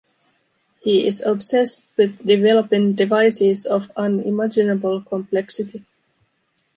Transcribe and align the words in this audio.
He 0.81 1.05
is 1.05 1.21
obsessed 1.21 1.85
with 1.95 2.25
developing 2.25 2.93
devices 2.93 3.67
of 3.67 3.91
unimaginable 3.95 5.01
complexity. 5.01 5.85